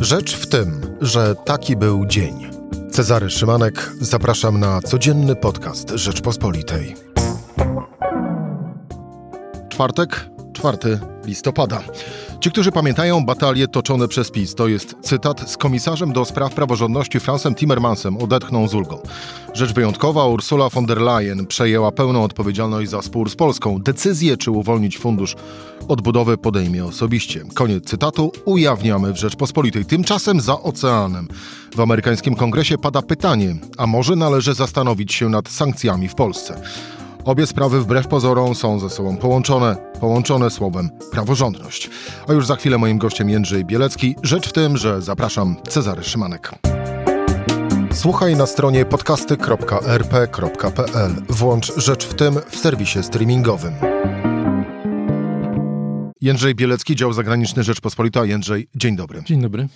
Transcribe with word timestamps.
Rzecz 0.00 0.36
w 0.36 0.46
tym, 0.46 0.96
że 1.00 1.34
taki 1.34 1.76
był 1.76 2.06
dzień. 2.06 2.50
Cezary 2.90 3.30
Szymanek, 3.30 3.92
zapraszam 4.00 4.60
na 4.60 4.80
codzienny 4.80 5.36
podcast 5.36 5.90
Rzeczpospolitej. 5.90 6.94
Czwartek, 9.68 10.26
4 10.52 10.78
listopada. 11.24 11.80
Ci, 12.40 12.50
którzy 12.50 12.72
pamiętają 12.72 13.24
batalie 13.24 13.68
toczone 13.68 14.08
przez 14.08 14.30
PiS, 14.30 14.54
to 14.54 14.68
jest 14.68 14.96
cytat 15.02 15.50
z 15.50 15.56
komisarzem 15.56 16.12
do 16.12 16.24
spraw 16.24 16.54
praworządności 16.54 17.20
Fransem 17.20 17.54
Timmermansem, 17.54 18.16
odetchnął 18.16 18.68
z 18.68 18.74
ulgą. 18.74 18.98
Rzecz 19.54 19.72
wyjątkowa, 19.72 20.26
Ursula 20.26 20.68
von 20.68 20.86
der 20.86 21.00
Leyen 21.00 21.46
przejęła 21.46 21.92
pełną 21.92 22.24
odpowiedzialność 22.24 22.90
za 22.90 23.02
spór 23.02 23.30
z 23.30 23.36
Polską. 23.36 23.78
Decyzję, 23.78 24.36
czy 24.36 24.50
uwolnić 24.50 24.98
fundusz 24.98 25.36
odbudowy 25.88 26.38
podejmie 26.38 26.84
osobiście. 26.84 27.44
Koniec 27.54 27.84
cytatu 27.84 28.32
ujawniamy 28.44 29.12
w 29.12 29.16
Rzeczpospolitej. 29.16 29.84
Tymczasem 29.84 30.40
za 30.40 30.60
oceanem 30.60 31.28
w 31.76 31.80
amerykańskim 31.80 32.34
kongresie 32.34 32.78
pada 32.78 33.02
pytanie, 33.02 33.56
a 33.76 33.86
może 33.86 34.16
należy 34.16 34.54
zastanowić 34.54 35.14
się 35.14 35.28
nad 35.28 35.48
sankcjami 35.48 36.08
w 36.08 36.14
Polsce. 36.14 36.62
Obie 37.24 37.46
sprawy 37.46 37.80
wbrew 37.80 38.08
pozorom 38.08 38.54
są 38.54 38.78
ze 38.78 38.90
sobą 38.90 39.16
połączone, 39.16 39.76
połączone 40.00 40.50
słowem 40.50 40.90
praworządność. 41.12 41.90
A 42.28 42.32
już 42.32 42.46
za 42.46 42.56
chwilę 42.56 42.78
moim 42.78 42.98
gościem 42.98 43.30
Jędrzej 43.30 43.64
Bielecki. 43.64 44.16
Rzecz 44.22 44.48
w 44.48 44.52
tym, 44.52 44.76
że 44.76 45.02
zapraszam 45.02 45.56
Cezary 45.68 46.04
Szymanek. 46.04 46.50
Słuchaj 47.92 48.36
na 48.36 48.46
stronie 48.46 48.84
podcasty.rp.pl. 48.84 51.14
Włącz 51.28 51.72
Rzecz 51.76 52.06
w 52.06 52.14
tym 52.14 52.34
w 52.50 52.56
serwisie 52.56 53.02
streamingowym. 53.02 53.74
Jędrzej 56.20 56.54
Bielecki, 56.54 56.96
dział 56.96 57.12
zagraniczny 57.12 57.64
Rzeczpospolita. 57.64 58.24
Jędrzej, 58.24 58.68
dzień 58.74 58.96
dobry. 58.96 59.22
Dzień 59.26 59.42
dobry. 59.42 59.68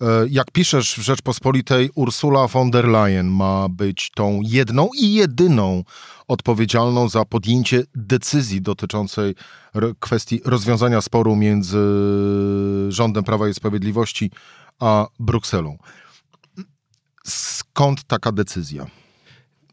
E, 0.00 0.04
jak 0.30 0.50
piszesz 0.50 0.94
w 0.94 1.02
Rzeczpospolitej, 1.02 1.90
Ursula 1.94 2.48
von 2.48 2.70
der 2.70 2.88
Leyen 2.88 3.26
ma 3.26 3.68
być 3.68 4.10
tą 4.14 4.40
jedną 4.42 4.88
i 4.98 5.12
jedyną 5.12 5.84
odpowiedzialną 6.28 7.08
za 7.08 7.24
podjęcie 7.24 7.82
decyzji 7.94 8.62
dotyczącej 8.62 9.34
kwestii 10.00 10.40
rozwiązania 10.44 11.00
sporu 11.00 11.36
między 11.36 11.78
rządem 12.88 13.24
Prawa 13.24 13.48
i 13.48 13.54
Sprawiedliwości 13.54 14.30
a 14.78 15.06
Brukselą. 15.20 15.78
Skąd 17.26 18.04
taka 18.04 18.32
decyzja? 18.32 18.86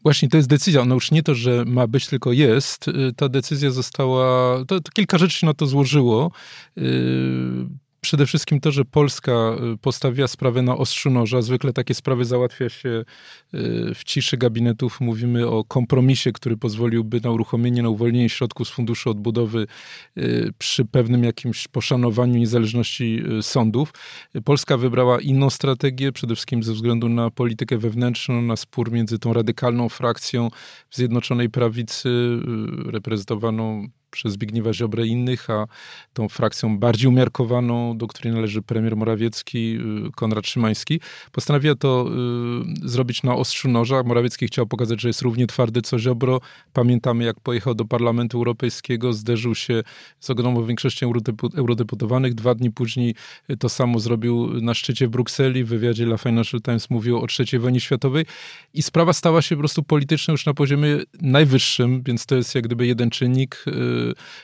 Właśnie 0.04 0.28
to 0.28 0.36
jest 0.36 0.48
decyzja. 0.48 0.80
Ona 0.80 0.94
już 0.94 1.10
nie 1.10 1.22
to, 1.22 1.34
że 1.34 1.64
ma 1.64 1.86
być, 1.86 2.06
tylko 2.06 2.32
jest. 2.32 2.86
Ta 3.16 3.28
decyzja 3.28 3.70
została. 3.70 4.58
To, 4.64 4.80
to 4.80 4.92
kilka 4.92 5.18
rzeczy 5.18 5.38
się 5.38 5.46
na 5.46 5.54
to 5.54 5.66
złożyło. 5.66 6.30
Przede 8.04 8.26
wszystkim 8.26 8.60
to, 8.60 8.72
że 8.72 8.84
Polska 8.84 9.32
y, 9.74 9.78
postawiła 9.78 10.28
sprawę 10.28 10.62
na 10.62 10.76
ostrzu 10.76 11.10
noża. 11.10 11.42
Zwykle 11.42 11.72
takie 11.72 11.94
sprawy 11.94 12.24
załatwia 12.24 12.68
się 12.68 12.88
y, 12.88 13.04
w 13.94 14.04
ciszy 14.04 14.36
gabinetów. 14.36 15.00
Mówimy 15.00 15.48
o 15.48 15.64
kompromisie, 15.64 16.32
który 16.32 16.56
pozwoliłby 16.56 17.20
na 17.20 17.30
uruchomienie, 17.30 17.82
na 17.82 17.88
uwolnienie 17.88 18.28
środków 18.28 18.68
z 18.68 18.70
Funduszu 18.70 19.10
Odbudowy 19.10 19.66
y, 20.18 20.52
przy 20.58 20.84
pewnym 20.84 21.24
jakimś 21.24 21.68
poszanowaniu 21.68 22.38
niezależności 22.38 23.22
sądów. 23.42 23.92
Polska 24.44 24.76
wybrała 24.76 25.20
inną 25.20 25.50
strategię, 25.50 26.12
przede 26.12 26.34
wszystkim 26.34 26.62
ze 26.62 26.72
względu 26.72 27.08
na 27.08 27.30
politykę 27.30 27.78
wewnętrzną, 27.78 28.42
na 28.42 28.56
spór 28.56 28.92
między 28.92 29.18
tą 29.18 29.32
radykalną 29.32 29.88
frakcją 29.88 30.48
Zjednoczonej 30.90 31.50
Prawicy, 31.50 32.08
reprezentowaną 32.86 33.88
przez 34.14 34.32
Zbigniewa 34.32 34.72
Ziobrę 34.72 35.06
i 35.06 35.10
innych, 35.10 35.50
a 35.50 35.66
tą 36.12 36.28
frakcją 36.28 36.78
bardziej 36.78 37.08
umiarkowaną, 37.08 37.98
do 37.98 38.06
której 38.06 38.34
należy 38.34 38.62
premier 38.62 38.96
Morawiecki, 38.96 39.78
y, 40.08 40.12
Konrad 40.14 40.46
Szymański, 40.46 41.00
postanowiła 41.32 41.74
to 41.74 42.06
y, 42.84 42.88
zrobić 42.88 43.22
na 43.22 43.34
ostrzu 43.34 43.68
noża. 43.68 44.02
Morawiecki 44.02 44.46
chciał 44.46 44.66
pokazać, 44.66 45.00
że 45.00 45.08
jest 45.08 45.22
równie 45.22 45.46
twardy 45.46 45.82
co 45.82 45.98
Ziobro. 45.98 46.40
Pamiętamy, 46.72 47.24
jak 47.24 47.40
pojechał 47.40 47.74
do 47.74 47.84
Parlamentu 47.84 48.38
Europejskiego, 48.38 49.12
zderzył 49.12 49.54
się 49.54 49.82
z 50.20 50.30
ogromną 50.30 50.66
większością 50.66 51.12
eurodeputowanych. 51.56 52.34
Dwa 52.34 52.54
dni 52.54 52.70
później 52.70 53.14
to 53.58 53.68
samo 53.68 54.00
zrobił 54.00 54.60
na 54.60 54.74
szczycie 54.74 55.06
w 55.06 55.10
Brukseli. 55.10 55.64
W 55.64 55.68
wywiadzie 55.68 56.04
dla 56.04 56.16
Financial 56.16 56.60
Times 56.60 56.90
mówił 56.90 57.18
o 57.18 57.26
III 57.38 57.58
wojnie 57.58 57.80
światowej 57.80 58.26
i 58.74 58.82
sprawa 58.82 59.12
stała 59.12 59.42
się 59.42 59.56
po 59.56 59.58
prostu 59.58 59.82
polityczna 59.82 60.32
już 60.32 60.46
na 60.46 60.54
poziomie 60.54 60.98
najwyższym, 61.20 62.02
więc 62.02 62.26
to 62.26 62.36
jest 62.36 62.54
jak 62.54 62.64
gdyby 62.64 62.86
jeden 62.86 63.10
czynnik 63.10 63.64
y, 63.66 63.72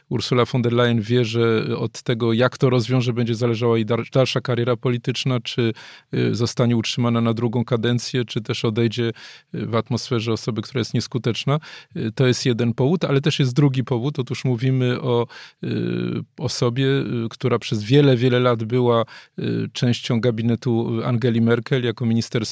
Ursula 0.09 0.45
von 0.45 0.63
der 0.63 0.73
Leyen 0.73 1.01
wie, 1.01 1.25
że 1.25 1.77
od 1.77 2.03
tego, 2.03 2.33
jak 2.33 2.59
to 2.59 2.71
rozwiąże, 2.71 3.13
będzie 3.13 3.35
zależała 3.35 3.77
jej 3.77 3.87
dalsza 4.13 4.41
kariera 4.41 4.77
polityczna, 4.77 5.41
czy 5.41 5.73
y, 6.15 6.35
zostanie 6.35 6.77
utrzymana 6.77 7.21
na 7.21 7.35
drugą 7.35 7.65
kadencję, 7.65 8.25
czy 8.25 8.41
też 8.41 8.65
odejdzie 8.65 9.13
y, 9.55 9.67
w 9.67 9.75
atmosferze 9.75 10.33
osoby, 10.33 10.63
która 10.63 10.79
jest 10.79 10.95
nieskuteczna. 10.95 11.59
Y, 11.97 12.13
to 12.15 12.27
jest 12.27 12.47
jeden 12.47 12.75
powód, 12.75 13.05
ale 13.05 13.21
też 13.21 13.39
jest 13.39 13.55
drugi 13.55 13.85
powód. 13.85 14.19
Otóż 14.19 14.45
mówimy 14.45 15.01
o 15.01 15.27
osobie, 16.39 16.87
która 17.31 17.59
przez 17.59 17.83
wiele, 17.83 18.17
wiele 18.17 18.41
lat 18.41 18.65
była 18.65 19.05
częścią 19.73 20.21
gabinetu 20.21 21.01
Angeli 21.05 21.41
Merkel 21.41 21.85
jako 21.85 22.07
minister 22.07 22.43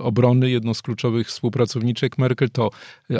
obrony, 0.00 0.50
jedną 0.50 0.74
z 0.74 0.82
kluczowych 0.82 1.26
współpracowniczek 1.28 2.18
Merkel. 2.18 2.50
To 2.50 2.70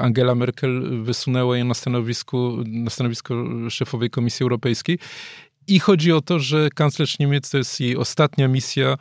Angela 0.01 0.35
Merkel 0.35 1.03
wysunęła 1.03 1.59
ją 1.59 1.65
na 1.65 1.75
stanowisku, 1.75 2.57
na 2.67 2.91
stanowisko 2.91 3.38
szefowej 3.71 4.11
Komisji 4.11 4.43
Europejskiej. 4.45 4.99
I 5.69 5.81
chodzi 5.81 6.13
o 6.13 6.21
to, 6.21 6.39
że 6.39 6.69
kanclerz 6.71 7.19
Niemiec 7.19 7.51
to 7.51 7.59
jest 7.59 7.81
jej 7.81 7.97
ostatnia 7.97 8.49
misja 8.49 8.97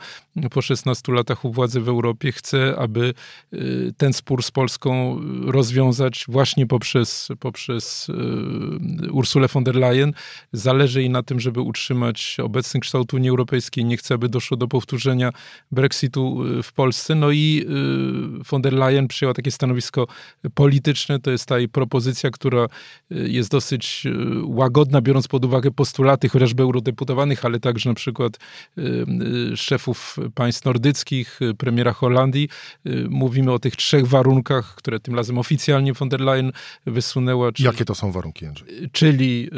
po 0.51 0.61
16 0.61 1.13
latach 1.13 1.45
u 1.45 1.51
władzy 1.51 1.81
w 1.81 1.89
Europie. 1.89 2.31
Chce, 2.31 2.75
aby 2.77 3.13
y, 3.53 3.93
ten 3.97 4.13
spór 4.13 4.43
z 4.43 4.51
Polską 4.51 5.19
rozwiązać 5.45 6.25
właśnie 6.27 6.67
poprzez, 6.67 7.27
poprzez 7.39 8.09
y, 8.09 9.11
Ursulę 9.11 9.47
von 9.47 9.63
der 9.63 9.75
Leyen. 9.75 10.13
Zależy 10.51 11.01
jej 11.01 11.09
na 11.09 11.23
tym, 11.23 11.39
żeby 11.39 11.61
utrzymać 11.61 12.37
obecny 12.43 12.79
kształt 12.79 13.13
Unii 13.13 13.29
Europejskiej. 13.29 13.85
Nie 13.85 13.97
chce, 13.97 14.13
aby 14.13 14.29
doszło 14.29 14.57
do 14.57 14.67
powtórzenia 14.67 15.31
Brexitu 15.71 16.43
y, 16.59 16.63
w 16.63 16.73
Polsce. 16.73 17.15
No 17.15 17.31
i 17.31 17.65
von 18.49 18.61
der 18.61 18.73
Leyen 18.73 19.07
przyjęła 19.07 19.33
takie 19.33 19.51
stanowisko 19.51 20.07
polityczne. 20.53 21.19
To 21.19 21.31
jest 21.31 21.45
ta 21.45 21.57
jej 21.57 21.69
propozycja, 21.69 22.29
która 22.29 22.67
jest 23.09 23.51
dosyć 23.51 24.03
łagodna, 24.43 25.01
biorąc 25.01 25.27
pod 25.27 25.45
uwagę 25.45 25.71
postulaty 25.71 26.29
chociażby 26.29 26.56
liczbę 26.57 26.63
eurodeputowanych, 26.63 27.45
ale 27.45 27.59
także 27.59 27.89
na 27.89 27.95
przykład 27.95 28.37
y, 28.77 28.81
y, 29.53 29.57
szefów 29.57 30.17
państw 30.35 30.65
nordyckich, 30.65 31.41
y, 31.41 31.53
premiera 31.53 31.93
Holandii. 31.93 32.49
Mówimy 33.09 33.51
o 33.51 33.59
tych 33.59 33.75
trzech 33.75 34.07
warunkach, 34.07 34.75
które 34.75 34.99
tym 34.99 35.15
razem 35.15 35.37
oficjalnie 35.37 35.93
von 35.93 36.09
der 36.09 36.21
Leyen 36.21 36.51
wysunęła. 36.85 37.51
Czyli, 37.51 37.65
Jakie 37.65 37.85
to 37.85 37.95
są 37.95 38.11
warunki, 38.11 38.45
Andrzej? 38.45 38.89
Czyli 38.91 39.49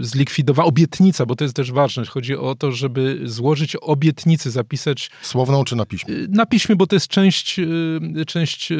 zlikwidowała 0.00 0.68
obietnica, 0.68 1.26
bo 1.26 1.36
to 1.36 1.44
jest 1.44 1.56
też 1.56 1.72
ważne. 1.72 2.04
Chodzi 2.04 2.36
o 2.36 2.54
to, 2.54 2.72
żeby 2.72 3.20
złożyć 3.24 3.76
obietnicę, 3.76 4.50
zapisać... 4.50 5.10
Słowną 5.22 5.64
czy 5.64 5.76
na 5.76 5.86
piśmie? 5.86 6.14
Na 6.28 6.46
piśmie, 6.46 6.76
bo 6.76 6.86
to 6.86 6.96
jest 6.96 7.08
część, 7.08 7.60
część 8.26 8.72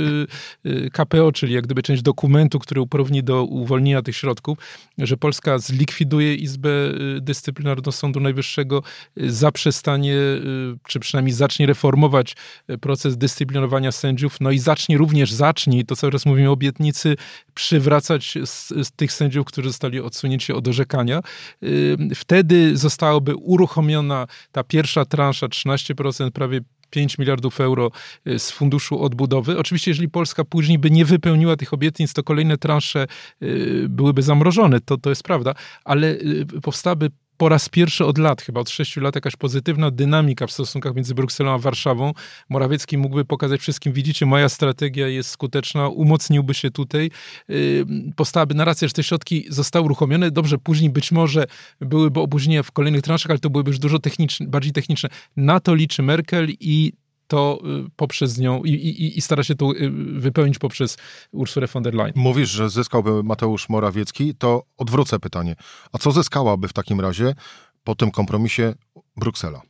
KPO, 0.92 1.32
czyli 1.32 1.54
jak 1.54 1.64
gdyby 1.64 1.82
część 1.82 2.02
dokumentu, 2.02 2.58
który 2.58 2.80
uprawni 2.80 3.22
do 3.22 3.44
uwolnienia 3.44 4.02
tych 4.02 4.16
środków, 4.16 4.58
że 4.98 5.16
Polska 5.16 5.58
zlikwiduje 5.58 6.34
Izbę 6.34 6.70
Dyscyplinarnego 7.20 7.92
Sądu 7.92 8.20
Najwyższego 8.20 8.82
y, 9.20 9.32
zaprzestanie, 9.32 10.14
y, 10.14 10.78
czy 10.88 11.00
przynajmniej 11.00 11.34
zacznie 11.34 11.66
reformować 11.66 12.36
y, 12.70 12.78
proces 12.78 13.18
dyscyplinowania 13.18 13.92
sędziów, 13.92 14.36
no 14.40 14.50
i 14.50 14.58
zacznie 14.58 14.98
również, 14.98 15.32
zacznie, 15.32 15.84
to 15.84 15.96
cały 15.96 16.12
czas 16.12 16.26
mówimy 16.26 16.48
o 16.48 16.52
obietnicy, 16.52 17.16
przywracać 17.54 18.38
z, 18.44 18.68
z 18.68 18.92
tych 18.92 19.12
sędziów, 19.12 19.46
którzy 19.46 19.68
zostali 19.68 20.00
odsunięci 20.00 20.52
od 20.52 20.68
orzekania. 20.68 21.20
Wtedy 22.14 22.76
zostałaby 22.76 23.36
uruchomiona 23.36 24.26
ta 24.52 24.64
pierwsza 24.64 25.04
transza, 25.04 25.46
13%, 25.46 26.30
prawie 26.30 26.60
5 26.96 27.18
miliardów 27.18 27.60
euro 27.60 27.90
z 28.38 28.50
funduszu 28.50 29.02
odbudowy. 29.02 29.58
Oczywiście, 29.58 29.90
jeżeli 29.90 30.08
Polska 30.08 30.44
później 30.44 30.78
by 30.78 30.90
nie 30.90 31.04
wypełniła 31.04 31.56
tych 31.56 31.72
obietnic, 31.72 32.12
to 32.12 32.22
kolejne 32.22 32.58
transze 32.58 33.06
byłyby 33.88 34.22
zamrożone, 34.22 34.80
to, 34.80 34.96
to 34.96 35.10
jest 35.10 35.22
prawda, 35.22 35.54
ale 35.84 36.16
powstałaby 36.62 37.10
po 37.36 37.48
raz 37.48 37.68
pierwszy 37.68 38.04
od 38.04 38.18
lat, 38.18 38.42
chyba 38.42 38.60
od 38.60 38.70
sześciu 38.70 39.00
lat, 39.00 39.14
jakaś 39.14 39.36
pozytywna 39.36 39.90
dynamika 39.90 40.46
w 40.46 40.52
stosunkach 40.52 40.94
między 40.94 41.14
Brukselą 41.14 41.52
a 41.52 41.58
Warszawą. 41.58 42.12
Morawiecki 42.48 42.98
mógłby 42.98 43.24
pokazać 43.24 43.60
wszystkim, 43.60 43.92
widzicie, 43.92 44.26
moja 44.26 44.48
strategia 44.48 45.08
jest 45.08 45.30
skuteczna, 45.30 45.88
umocniłby 45.88 46.54
się 46.54 46.70
tutaj, 46.70 47.10
powstałaby 48.16 48.54
narracja, 48.54 48.88
że 48.88 48.94
te 48.94 49.02
środki 49.02 49.46
zostały 49.48 49.84
uruchomione. 49.84 50.30
Dobrze, 50.30 50.58
później 50.58 50.90
być 50.90 51.12
może 51.12 51.46
byłyby 51.80 52.20
opóźnienia 52.20 52.62
w 52.62 52.72
kolejnych 52.72 53.02
transzach, 53.02 53.30
ale 53.30 53.38
to 53.38 53.50
byłyby 53.50 53.70
już 53.70 53.78
dużo 53.78 53.98
techniczne, 53.98 54.46
bardziej 54.46 54.72
techniczne. 54.72 55.08
Na 55.36 55.60
to 55.60 55.74
liczy 55.74 56.02
Merkel 56.02 56.48
i 56.60 56.92
to 57.26 57.58
y, 57.86 57.90
poprzez 57.96 58.38
nią 58.38 58.64
i, 58.64 58.70
i, 58.70 59.18
i, 59.18 59.20
stara 59.20 59.44
się 59.44 59.54
to 59.54 59.72
y, 59.72 59.90
wypełnić 60.20 60.58
poprzez 60.58 60.96
Ursulę 61.32 61.66
von 61.66 61.82
der 61.82 61.94
Leyen. 61.94 62.12
Mówisz, 62.16 62.50
że 62.50 62.70
zyskałby 62.70 63.22
Mateusz 63.22 63.68
Morawiecki, 63.68 64.34
to 64.34 64.62
odwrócę 64.78 65.18
pytanie. 65.18 65.56
A 65.92 65.98
co 65.98 66.12
zyskałaby 66.12 66.68
w 66.68 66.72
takim 66.72 67.00
razie 67.00 67.34
po 67.84 67.94
tym 67.94 68.10
kompromisie 68.10 68.74
Bruksela? 69.16 69.62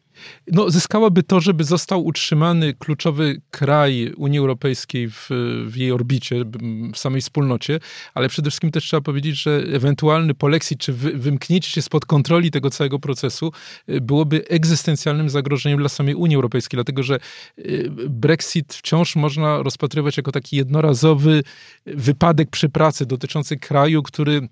No, 0.53 0.71
zyskałaby 0.71 1.23
to, 1.23 1.41
żeby 1.41 1.65
został 1.65 2.05
utrzymany 2.05 2.75
kluczowy 2.75 3.41
kraj 3.51 4.13
Unii 4.17 4.39
Europejskiej 4.39 5.11
w, 5.11 5.29
w, 5.67 5.77
jej 5.77 5.93
orbicie, 5.93 6.45
w 6.93 6.99
samej 6.99 7.21
wspólnocie, 7.21 7.81
ale 8.15 8.29
przede 8.29 8.51
wszystkim 8.51 8.71
też 8.71 8.85
trzeba 8.85 9.01
powiedzieć, 9.01 9.43
że 9.43 9.65
ewentualny 9.73 10.35
polexit, 10.35 10.81
czy 10.81 10.93
wy, 10.93 11.13
wymknięcie 11.13 11.71
się 11.71 11.83
spod 11.83 12.07
kontroli 12.07 12.51
tego 12.51 12.71
całego 12.71 12.99
procesu 12.99 13.53
y, 13.89 14.01
byłoby 14.01 14.49
egzystencjalnym 14.49 15.31
zagrożeniem 15.31 15.79
dla 15.79 15.89
samej 15.89 16.15
Unii 16.15 16.37
Europejskiej, 16.37 16.77
dlatego 16.77 17.03
że 17.03 17.19
y, 17.59 17.91
Brexit 18.09 18.75
wciąż 18.75 19.17
można 19.17 19.63
rozpatrywać 19.63 20.17
jako 20.17 20.33
taki 20.33 20.57
jednorazowy 20.57 21.43
wypadek 21.87 22.51
przy 22.51 22.69
pracy 22.69 23.07
dotyczący 23.07 23.57
kraju, 23.57 24.03
który 24.03 24.49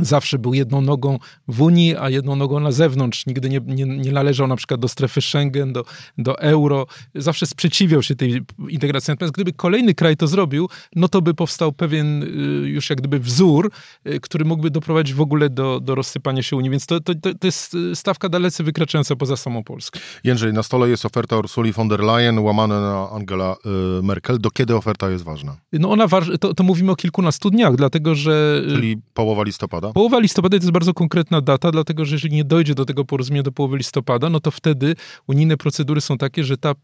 zawsze 0.00 0.38
był 0.38 0.54
jedną 0.54 0.80
nogą 0.80 1.18
w 1.48 1.62
Unii, 1.62 1.96
a 1.96 2.10
jedną 2.10 2.36
nogą 2.36 2.60
na 2.60 2.72
zewnątrz. 2.72 3.26
Nigdy 3.26 3.48
nie, 3.48 3.60
nie, 3.66 3.84
nie, 3.84 4.12
należał 4.12 4.46
na 4.46 4.56
przykład 4.56 4.80
do 4.80 4.88
strefy 4.88 5.20
Schengen, 5.20 5.72
do, 5.72 5.84
do 6.18 6.38
euro. 6.40 6.86
Zawsze 7.14 7.46
sprzeciwiał 7.46 8.02
się 8.02 8.14
tej 8.16 8.42
integracji. 8.68 9.12
Natomiast 9.12 9.34
gdyby 9.34 9.52
kolejny 9.52 9.94
kraj 9.94 10.16
to 10.16 10.26
zrobił, 10.26 10.68
no 10.96 11.08
to 11.08 11.22
by 11.22 11.34
powstał 11.34 11.72
pewien 11.72 12.22
y, 12.22 12.26
już 12.68 12.90
jak 12.90 12.98
gdyby 12.98 13.18
wzór, 13.18 13.70
y, 14.06 14.20
który 14.20 14.44
mógłby 14.44 14.70
doprowadzić 14.70 15.14
w 15.14 15.20
ogóle 15.20 15.50
do, 15.50 15.80
do 15.80 15.94
rozsypania 15.94 16.42
się 16.42 16.56
Unii. 16.56 16.70
Więc 16.70 16.86
to, 16.86 17.00
to, 17.00 17.14
to 17.14 17.46
jest 17.46 17.74
y, 17.74 17.96
stawka 17.96 18.28
dalece 18.28 18.64
wykraczająca 18.64 19.16
poza 19.16 19.36
samą 19.36 19.64
Polskę. 19.64 20.00
Jędrzej, 20.24 20.52
na 20.52 20.62
stole 20.62 20.88
jest 20.88 21.04
oferta 21.04 21.38
Ursuli 21.38 21.72
von 21.72 21.88
der 21.88 22.00
Leyen 22.00 22.38
łamana 22.38 22.80
na 22.80 23.10
Angela 23.10 23.56
Merkel. 24.02 24.38
Do 24.38 24.50
kiedy 24.50 24.76
oferta 24.76 25.10
jest 25.10 25.24
ważna? 25.24 25.56
No 25.72 25.90
ona, 25.90 26.08
to, 26.40 26.54
to 26.54 26.64
mówimy 26.64 26.92
o 26.92 26.96
kilkunastu 26.96 27.50
dniach, 27.50 27.76
dlatego 27.76 28.14
że... 28.14 28.62
Czyli 28.68 28.96
połowa 29.14 29.42
listopada? 29.42 29.85
Listopada? 29.86 29.92
Połowa 29.92 30.20
listopada 30.20 30.58
to 30.58 30.62
jest 30.62 30.70
bardzo 30.70 30.94
konkretna 30.94 31.40
data, 31.40 31.70
dlatego 31.70 32.04
że 32.04 32.14
jeżeli 32.14 32.36
nie 32.36 32.44
dojdzie 32.44 32.74
do 32.74 32.84
tego 32.84 33.04
porozumienia 33.04 33.42
do 33.42 33.52
połowy 33.52 33.76
listopada, 33.76 34.30
no 34.30 34.40
to 34.40 34.50
wtedy 34.50 34.96
unijne 35.26 35.56
procedury 35.56 36.00
są 36.00 36.18
takie, 36.18 36.44
że 36.44 36.56
ta 36.56 36.70
y, 36.70 36.74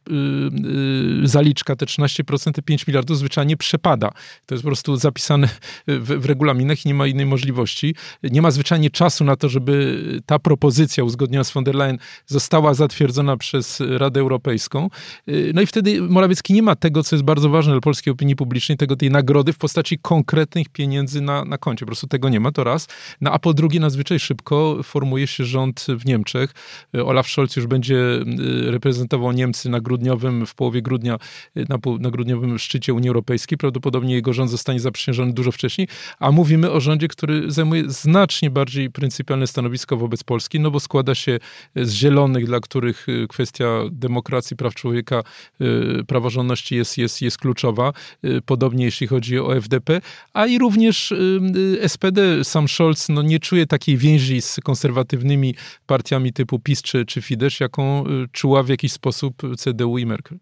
y, 1.25 1.29
zaliczka, 1.29 1.77
te 1.77 1.87
13%, 1.87 2.53
te 2.53 2.63
5 2.63 2.87
miliardów 2.87 3.19
zwyczajnie 3.19 3.57
przepada. 3.57 4.11
To 4.47 4.55
jest 4.55 4.63
po 4.63 4.69
prostu 4.69 4.97
zapisane 4.97 5.49
w, 5.87 6.21
w 6.21 6.27
regulaminach 6.27 6.85
i 6.85 6.89
nie 6.89 6.95
ma 6.95 7.07
innej 7.07 7.27
możliwości. 7.27 7.95
Nie 8.23 8.43
ma 8.43 8.51
zwyczajnie 8.51 8.91
czasu 8.91 9.25
na 9.25 9.37
to, 9.37 9.49
żeby 9.49 10.03
ta 10.27 10.39
propozycja 10.39 11.05
uzgodniona 11.05 11.45
z 11.45 11.53
von 11.53 11.65
der 11.65 11.75
Leyen 11.75 11.99
została 12.27 12.75
zatwierdzona 12.75 13.37
przez 13.37 13.83
Radę 13.89 14.21
Europejską. 14.21 14.89
Y, 15.29 15.53
no 15.55 15.63
i 15.63 15.67
wtedy 15.67 16.03
Morawiecki 16.03 16.53
nie 16.53 16.63
ma 16.63 16.77
tego, 16.77 17.03
co 17.03 17.17
jest 17.17 17.25
bardzo 17.25 17.49
ważne 17.49 17.73
dla 17.73 17.81
polskiej 17.81 18.13
opinii 18.13 18.37
publicznej, 18.37 18.79
tego 18.79 18.97
tej 18.97 19.11
nagrody 19.11 19.53
w 19.53 19.59
postaci 19.59 19.99
konkretnych 19.99 20.69
pieniędzy 20.69 21.21
na, 21.21 21.45
na 21.45 21.59
koncie. 21.59 21.85
Po 21.85 21.87
prostu 21.87 22.07
tego 22.07 22.29
nie 22.29 22.41
ma, 22.41 22.53
to 22.53 22.65
raz. 22.65 22.89
No 23.21 23.33
a 23.33 23.39
po 23.39 23.55
drugie, 23.55 23.81
nadzwyczaj 23.81 24.19
szybko 24.19 24.79
formuje 24.83 25.27
się 25.27 25.45
rząd 25.45 25.87
w 25.89 26.07
Niemczech. 26.07 26.55
Olaf 27.05 27.29
Scholz 27.29 27.57
już 27.57 27.67
będzie 27.67 27.97
y, 28.67 28.71
reprezentował 28.71 29.33
Niemcy 29.33 29.71
na 29.71 29.81
grudniowym, 29.81 30.47
w 30.47 30.55
połowie 30.55 30.83
grudnia, 30.83 31.19
y, 31.57 31.67
na, 31.69 31.79
na 32.01 32.11
grudniowym 32.11 32.59
szczycie 32.59 32.95
Unii 32.95 33.09
Europejskiej. 33.09 33.59
Prawdopodobnie 33.59 34.15
jego 34.15 34.33
rząd 34.33 34.51
zostanie 34.51 34.81
zaprzysiężony 34.81 35.33
dużo 35.33 35.53
wcześniej, 35.53 35.89
a 36.19 36.31
mówimy 36.31 36.71
o 36.71 36.81
rządzie, 36.81 37.09
który 37.09 37.51
zajmuje 37.51 37.91
znacznie 37.91 38.51
bardziej 38.51 38.91
pryncypialne 38.91 39.47
stanowisko 39.47 39.97
wobec 39.97 40.25
Polski, 40.25 40.61
no 40.61 40.71
bo 40.71 40.81
składa 40.81 41.15
się 41.15 41.39
z 41.77 41.93
zielonych, 41.93 42.47
dla 42.47 42.61
których 42.61 43.09
y, 43.09 43.27
kwestia 43.29 43.81
demokracji, 43.91 44.57
praw 44.57 44.75
człowieka, 44.75 45.23
praworządności 46.07 46.77
jest, 46.77 46.99
jest, 46.99 47.23
jest 47.23 47.39
kluczowa. 47.39 47.93
Podobnie 48.47 48.85
jeśli 48.85 49.07
chodzi 49.07 49.39
o 49.39 49.57
FDP, 49.57 50.01
a 50.33 50.47
i 50.47 50.59
również 50.59 51.15
SPD, 51.87 52.45
sam 52.45 52.69
Scholz 52.69 52.82
Scholz 52.83 53.09
no, 53.09 53.23
nie 53.23 53.41
czuje 53.41 53.67
takiej 53.67 53.97
więzi 53.97 54.43
z 54.43 54.61
konserwatywnymi 54.65 55.55
partiami 55.87 56.33
typu 56.33 56.59
PiS 56.59 56.83
czy, 56.83 57.07
czy 57.07 57.23
Fidesz, 57.23 57.61
jaką 57.61 58.07
y, 58.07 58.29
czuła 58.33 58.63
w 58.63 58.69
jakiś 58.69 58.93
sposób 58.93 59.43
CDU 59.59 59.99
i 59.99 60.07
Merkel. 60.07 60.39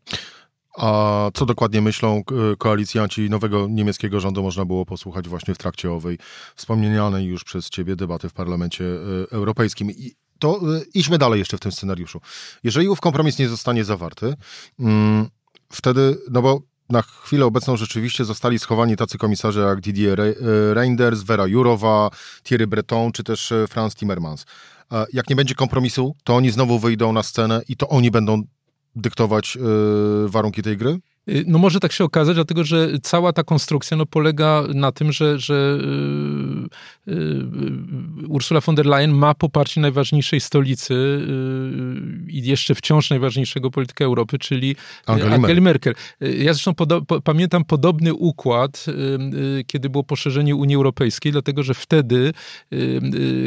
A 0.76 1.30
co 1.34 1.46
dokładnie 1.46 1.80
myślą 1.80 2.22
y, 2.52 2.56
koalicjanci 2.56 3.30
nowego 3.30 3.66
niemieckiego 3.70 4.20
rządu 4.20 4.42
można 4.42 4.64
było 4.64 4.86
posłuchać 4.86 5.28
właśnie 5.28 5.54
w 5.54 5.58
trakcie 5.58 5.92
owej 5.92 6.18
wspomnianej 6.56 7.26
już 7.26 7.44
przez 7.44 7.70
ciebie 7.70 7.96
debaty 7.96 8.28
w 8.28 8.32
Parlamencie 8.32 8.84
y, 8.84 9.26
Europejskim. 9.30 9.90
I 9.90 10.12
to 10.38 10.60
idźmy 10.94 11.18
dalej 11.18 11.38
jeszcze 11.38 11.56
w 11.56 11.60
tym 11.60 11.72
scenariuszu. 11.72 12.20
Jeżeli 12.64 12.88
ów 12.88 13.00
kompromis 13.00 13.38
nie 13.38 13.48
zostanie 13.48 13.84
zawarty, 13.84 14.34
mm, 14.78 15.28
wtedy, 15.72 16.18
no 16.30 16.42
bo 16.42 16.69
na 16.90 17.02
chwilę 17.02 17.46
obecną 17.46 17.76
rzeczywiście 17.76 18.24
zostali 18.24 18.58
schowani 18.58 18.96
tacy 18.96 19.18
komisarze 19.18 19.60
jak 19.60 19.80
Didier 19.80 20.20
e, 20.20 20.34
Reinders, 20.74 21.22
Vera 21.22 21.46
Jurowa, 21.46 22.10
Thierry 22.42 22.66
Breton 22.66 23.12
czy 23.12 23.24
też 23.24 23.52
e, 23.52 23.66
Franz 23.66 23.94
Timmermans. 23.94 24.44
E, 24.92 25.06
jak 25.12 25.30
nie 25.30 25.36
będzie 25.36 25.54
kompromisu, 25.54 26.16
to 26.24 26.36
oni 26.36 26.50
znowu 26.50 26.78
wyjdą 26.78 27.12
na 27.12 27.22
scenę 27.22 27.62
i 27.68 27.76
to 27.76 27.88
oni 27.88 28.10
będą 28.10 28.42
dyktować 28.96 29.58
warunki 30.26 30.62
tej 30.62 30.76
gry? 30.76 30.98
Y, 31.28 31.44
no 31.46 31.58
może 31.58 31.80
tak 31.80 31.92
się 31.92 32.04
okazać, 32.04 32.34
dlatego 32.34 32.64
że 32.64 32.88
cała 33.02 33.32
ta 33.32 33.42
konstrukcja 33.42 33.96
no, 33.96 34.06
polega 34.06 34.64
na 34.74 34.92
tym, 34.92 35.12
że, 35.12 35.38
że 35.38 35.78
yy, 37.06 37.14
yy, 37.14 38.28
Ursula 38.28 38.60
von 38.60 38.74
der 38.74 38.86
Leyen 38.86 39.12
ma 39.12 39.34
poparcie 39.34 39.80
najważniejszej 39.80 40.40
stolicy 40.40 40.94
yy, 40.94 42.32
i 42.32 42.42
jeszcze 42.42 42.74
wciąż 42.74 43.10
najważniejszego 43.10 43.70
polityka 43.70 44.04
Europy, 44.04 44.38
czyli 44.38 44.76
Angeli, 45.06 45.34
Angeli 45.34 45.60
Merkel. 45.60 45.94
Ja 46.20 46.52
zresztą 46.52 46.74
podo 46.74 47.02
po, 47.02 47.20
pamiętam 47.20 47.64
podobny 47.64 48.14
układ, 48.14 48.86
y, 48.88 48.92
y, 49.60 49.64
kiedy 49.64 49.90
było 49.90 50.04
poszerzenie 50.04 50.56
Unii 50.56 50.76
Europejskiej, 50.76 51.32
dlatego 51.32 51.62
że 51.62 51.74
wtedy 51.74 52.32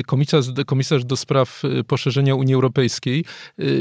komisarz, 0.05 0.45
komisarz 0.65 1.05
do 1.05 1.15
spraw 1.15 1.61
poszerzenia 1.87 2.35
Unii 2.35 2.53
Europejskiej 2.53 3.25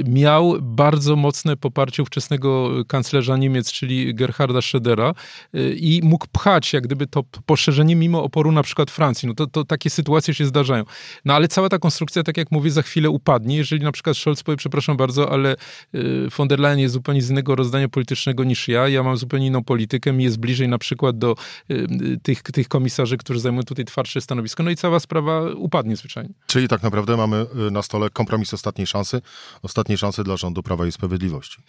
miał 0.07 0.57
bardzo 0.63 1.17
mocne 1.17 1.57
poparcie 1.57 2.03
ówczesnego 2.03 2.71
kanclerza 2.89 3.37
Niemiec, 3.37 3.73
czyli 3.83 4.15
Gerharda 4.15 4.59
Schrödera 4.59 5.15
y, 5.55 5.75
i 5.75 6.01
mógł 6.03 6.27
pchać 6.33 6.73
jak 6.73 6.85
gdyby 6.85 7.07
to 7.07 7.23
poszerzenie 7.47 7.97
mimo 7.97 8.23
oporu 8.25 8.53
na 8.53 8.63
przykład 8.63 8.91
Francji. 8.91 9.29
No 9.29 9.35
to, 9.35 9.47
to 9.47 9.65
takie 9.65 9.91
sytuacje 9.91 10.35
się 10.35 10.47
zdarzają. 10.47 10.85
No 11.25 11.35
ale 11.35 11.49
cała 11.49 11.69
ta 11.69 11.79
konstrukcja, 11.79 12.23
tak 12.23 12.37
jak 12.37 12.51
mówię, 12.51 12.71
za 12.71 12.83
chwilę 12.83 13.11
upadnie. 13.11 13.57
Jeżeli 13.57 13.85
na 13.85 13.93
przykład 13.93 14.17
Scholz 14.17 14.43
powie, 14.43 14.57
przepraszam 14.57 14.97
bardzo, 14.97 15.33
ale 15.33 15.57
y, 15.95 16.29
von 16.37 16.49
der 16.49 16.61
Leyen 16.61 16.79
jest 16.79 16.95
zupełnie 16.95 17.23
z 17.23 17.31
innego 17.31 17.57
rozdania 17.57 17.89
politycznego 17.89 18.45
niż 18.45 18.69
ja, 18.69 18.89
ja 18.89 19.03
mam 19.03 19.17
zupełnie 19.17 19.47
inną 19.47 19.65
politykę, 19.65 20.13
mi 20.13 20.25
jest 20.25 20.39
bliżej 20.39 20.69
na 20.69 20.79
przykład 20.79 21.19
do 21.19 21.35
y, 21.71 21.87
tych, 22.23 22.43
tych 22.43 22.69
komisarzy, 22.69 23.17
którzy 23.17 23.41
zajmują 23.41 23.63
tutaj 23.63 23.85
twardsze 23.85 24.21
stanowisko, 24.21 24.63
no 24.63 24.71
i 24.71 24.77
cała 24.77 25.01
sprawa 25.01 25.43
upadnie 25.57 25.97
zwyczajnie. 25.97 26.35
Czyli 26.47 26.69
tak 26.69 26.83
naprawdę 26.83 27.17
mamy 27.17 27.47
na 27.71 27.83
stole 27.83 28.11
kompromis 28.11 28.55
ostatniej 28.55 28.87
szansy, 28.87 29.21
ostatniej 29.63 29.99
szansy 29.99 30.25
dla 30.25 30.37
rządu 30.37 30.63
Prawa 30.63 30.87
i 30.87 30.93
Sprawiedliwości. 30.93 31.63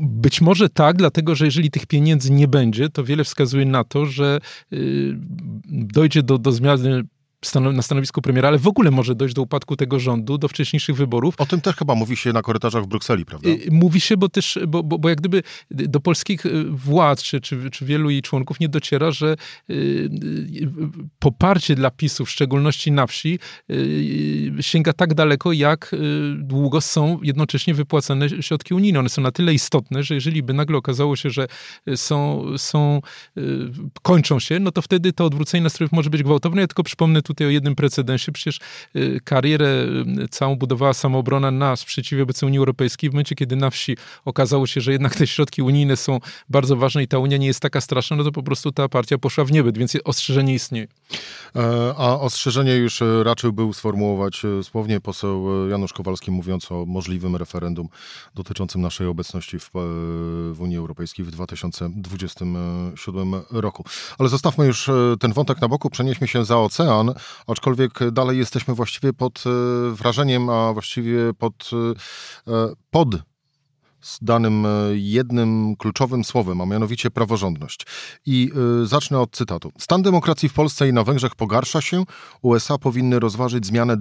Być 0.00 0.40
może 0.40 0.68
tak, 0.68 0.96
dlatego 1.04 1.34
że 1.34 1.44
jeżeli 1.44 1.70
tych 1.70 1.86
pieniędzy 1.86 2.32
nie 2.32 2.48
będzie, 2.48 2.88
to 2.88 3.04
wiele 3.04 3.24
wskazuje 3.24 3.66
na 3.66 3.84
to, 3.84 4.06
że 4.06 4.40
y, 4.72 5.14
dojdzie 5.68 6.22
do, 6.22 6.38
do 6.38 6.52
zmiany 6.52 7.02
na 7.72 7.82
stanowisku 7.82 8.22
premiera, 8.22 8.48
ale 8.48 8.58
w 8.58 8.66
ogóle 8.66 8.90
może 8.90 9.14
dojść 9.14 9.34
do 9.34 9.42
upadku 9.42 9.76
tego 9.76 10.00
rządu, 10.00 10.38
do 10.38 10.48
wcześniejszych 10.48 10.96
wyborów. 10.96 11.34
O 11.38 11.46
tym 11.46 11.60
też 11.60 11.76
chyba 11.76 11.94
mówi 11.94 12.16
się 12.16 12.32
na 12.32 12.42
korytarzach 12.42 12.84
w 12.84 12.86
Brukseli, 12.86 13.24
prawda? 13.24 13.48
Y, 13.48 13.68
mówi 13.70 14.00
się, 14.00 14.16
bo 14.16 14.28
też, 14.28 14.58
bo, 14.68 14.82
bo, 14.82 14.98
bo 14.98 15.08
jak 15.08 15.18
gdyby 15.18 15.42
do 15.70 16.00
polskich 16.00 16.46
y, 16.46 16.64
władz, 16.64 17.22
czy, 17.22 17.40
czy, 17.40 17.70
czy 17.70 17.84
wielu 17.84 18.10
jej 18.10 18.22
członków 18.22 18.60
nie 18.60 18.68
dociera, 18.68 19.10
że 19.10 19.36
y, 19.70 20.10
poparcie 21.18 21.74
dla 21.74 21.90
PiSu, 21.90 22.24
w 22.24 22.30
szczególności 22.30 22.92
na 22.92 23.06
wsi, 23.06 23.38
sięga 24.60 24.92
tak 24.92 25.14
daleko, 25.14 25.52
jak 25.52 25.94
długo 26.36 26.80
są 26.80 27.18
jednocześnie 27.22 27.74
wypłacane 27.74 28.42
środki 28.42 28.74
unijne. 28.74 28.98
One 28.98 29.08
są 29.08 29.22
na 29.22 29.30
tyle 29.30 29.54
istotne, 29.54 30.02
że 30.02 30.14
jeżeli 30.14 30.42
by 30.42 30.52
nagle 30.52 30.76
okazało 30.76 31.16
się, 31.16 31.30
że 31.30 31.46
są, 31.96 32.44
są 32.56 33.00
kończą 34.02 34.40
się, 34.40 34.58
no 34.58 34.72
to 34.72 34.82
wtedy 34.82 35.12
to 35.12 35.24
odwrócenie 35.24 35.62
nastrojów 35.62 35.92
może 35.92 36.10
być 36.10 36.22
gwałtowne. 36.22 36.60
Ja 36.60 36.66
tylko 36.66 36.82
przypomnę 36.82 37.22
tu 37.22 37.33
tutaj 37.34 37.46
o 37.46 37.50
jednym 37.50 37.74
precedensie. 37.74 38.32
Przecież 38.32 38.60
y, 38.96 39.20
karierę 39.24 39.86
y, 40.24 40.28
całą 40.28 40.56
budowała 40.56 40.94
samoobrona 40.94 41.50
na 41.50 41.76
sprzeciwie 41.76 42.22
wobec 42.22 42.42
Unii 42.42 42.58
Europejskiej. 42.58 43.10
W 43.10 43.12
momencie, 43.12 43.34
kiedy 43.34 43.56
na 43.56 43.70
wsi 43.70 43.96
okazało 44.24 44.66
się, 44.66 44.80
że 44.80 44.92
jednak 44.92 45.14
te 45.14 45.26
środki 45.26 45.62
unijne 45.62 45.96
są 45.96 46.20
bardzo 46.48 46.76
ważne 46.76 47.02
i 47.02 47.08
ta 47.08 47.18
Unia 47.18 47.36
nie 47.36 47.46
jest 47.46 47.60
taka 47.60 47.80
straszna, 47.80 48.16
no 48.16 48.24
to 48.24 48.32
po 48.32 48.42
prostu 48.42 48.72
ta 48.72 48.88
partia 48.88 49.18
poszła 49.18 49.44
w 49.44 49.52
niebyt, 49.52 49.78
więc 49.78 49.96
ostrzeżenie 50.04 50.54
istnieje. 50.54 50.86
E, 51.56 51.94
a 51.96 52.20
ostrzeżenie 52.20 52.76
już 52.76 53.02
e, 53.02 53.24
raczył 53.24 53.52
był 53.52 53.72
sformułować 53.72 54.44
e, 54.44 54.64
słownie 54.64 55.00
poseł 55.00 55.68
Janusz 55.68 55.92
Kowalski, 55.92 56.30
mówiąc 56.30 56.72
o 56.72 56.86
możliwym 56.86 57.36
referendum 57.36 57.88
dotyczącym 58.34 58.80
naszej 58.80 59.06
obecności 59.06 59.58
w, 59.58 59.70
w 60.52 60.56
Unii 60.58 60.76
Europejskiej 60.76 61.24
w 61.24 61.30
2027 61.30 63.34
roku. 63.50 63.84
Ale 64.18 64.28
zostawmy 64.28 64.66
już 64.66 64.90
ten 65.20 65.32
wątek 65.32 65.60
na 65.60 65.68
boku, 65.68 65.90
przenieśmy 65.90 66.28
się 66.28 66.44
za 66.44 66.58
ocean 66.58 67.14
aczkolwiek 67.46 68.10
dalej 68.12 68.38
jesteśmy 68.38 68.74
właściwie 68.74 69.12
pod 69.12 69.44
e, 69.46 69.50
wrażeniem, 69.94 70.50
a 70.50 70.72
właściwie 70.72 71.34
pod, 71.38 71.70
e, 72.48 72.52
pod 72.90 73.08
z 74.04 74.18
danym 74.22 74.66
jednym 74.94 75.76
kluczowym 75.76 76.24
słowem, 76.24 76.60
a 76.60 76.66
mianowicie 76.66 77.10
praworządność. 77.10 77.86
I 78.26 78.52
zacznę 78.84 79.20
od 79.20 79.30
cytatu. 79.30 79.72
Stan 79.78 80.02
demokracji 80.02 80.48
w 80.48 80.52
Polsce 80.52 80.88
i 80.88 80.92
na 80.92 81.04
Węgrzech 81.04 81.34
pogarsza 81.34 81.80
się. 81.80 82.04
USA 82.42 82.78
powinny 82.78 83.20
rozważyć 83.20 83.66
zmianę 83.66 83.96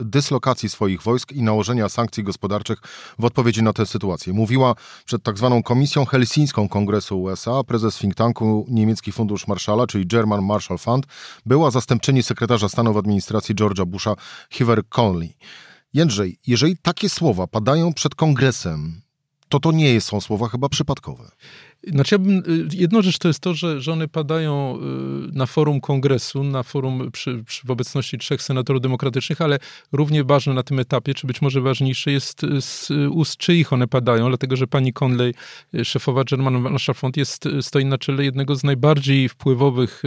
dyslokacji 0.00 0.68
swoich 0.68 1.02
wojsk 1.02 1.32
i 1.32 1.42
nałożenia 1.42 1.88
sankcji 1.88 2.24
gospodarczych 2.24 2.78
w 3.18 3.24
odpowiedzi 3.24 3.62
na 3.62 3.72
tę 3.72 3.86
sytuację. 3.86 4.32
Mówiła 4.32 4.74
przed 5.04 5.22
tak 5.22 5.38
zwaną 5.38 5.62
Komisją 5.62 6.06
Helsińską 6.06 6.68
Kongresu 6.68 7.22
USA 7.22 7.64
prezes 7.64 7.98
think 7.98 8.14
tanku 8.14 8.66
Niemiecki 8.68 9.12
Fundusz 9.12 9.46
Marszala, 9.46 9.86
czyli 9.86 10.06
German 10.06 10.44
Marshall 10.44 10.78
Fund, 10.78 11.06
była 11.46 11.70
zastępczyni 11.70 12.22
sekretarza 12.22 12.68
stanu 12.68 12.92
w 12.92 12.96
administracji 12.96 13.54
George'a 13.54 13.86
Busha, 13.86 14.14
Hiver 14.50 14.82
Conley. 14.88 15.36
Jędrzej, 15.94 16.38
jeżeli 16.46 16.76
takie 16.76 17.08
słowa 17.08 17.46
padają 17.46 17.92
przed 17.94 18.14
kongresem, 18.14 19.01
to 19.52 19.60
to 19.60 19.72
nie 19.72 20.00
są 20.00 20.20
słowa 20.20 20.48
chyba 20.48 20.68
przypadkowe. 20.68 21.30
Znaczy, 21.86 22.14
ja 22.14 22.18
bym, 22.18 22.42
y, 22.98 23.02
rzecz 23.02 23.18
to 23.18 23.28
jest 23.28 23.40
to, 23.40 23.54
że, 23.54 23.80
że 23.80 23.92
one 23.92 24.08
padają 24.08 24.78
y, 24.78 25.32
na 25.32 25.46
forum 25.46 25.80
kongresu, 25.80 26.44
na 26.44 26.62
forum 26.62 27.10
przy, 27.12 27.44
przy 27.44 27.66
w 27.66 27.70
obecności 27.70 28.18
trzech 28.18 28.42
senatorów 28.42 28.82
demokratycznych, 28.82 29.40
ale 29.40 29.58
równie 29.92 30.24
ważne 30.24 30.54
na 30.54 30.62
tym 30.62 30.78
etapie, 30.78 31.14
czy 31.14 31.26
być 31.26 31.42
może 31.42 31.60
ważniejsze 31.60 32.12
jest 32.12 32.44
y, 32.44 32.60
z 32.60 32.90
ust 33.10 33.36
czyich 33.36 33.72
one 33.72 33.88
padają, 33.88 34.28
dlatego 34.28 34.56
że 34.56 34.66
pani 34.66 34.92
Conley, 34.92 35.34
szefowa 35.84 36.24
German 36.24 36.76
Fund, 36.94 37.16
jest, 37.16 37.48
stoi 37.60 37.84
na 37.84 37.98
czele 37.98 38.24
jednego 38.24 38.56
z 38.56 38.64
najbardziej 38.64 39.28
wpływowych 39.28 40.02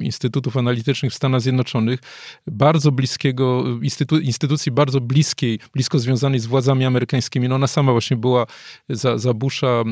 instytutów 0.00 0.56
analitycznych 0.56 1.12
w 1.12 1.14
Stanach 1.14 1.40
Zjednoczonych, 1.40 2.00
bardzo 2.46 2.92
bliskiego, 2.92 3.64
instytu, 3.82 4.18
instytucji 4.18 4.72
bardzo 4.72 5.00
bliskiej, 5.00 5.58
blisko 5.74 5.98
związanej 5.98 6.40
z 6.40 6.46
władzami 6.46 6.84
amerykańskimi. 6.84 7.48
No 7.48 7.54
ona 7.54 7.66
sama 7.66 7.92
właśnie 7.92 8.16
była 8.16 8.46
za, 8.88 9.18
za 9.18 9.34
Busha 9.34 9.84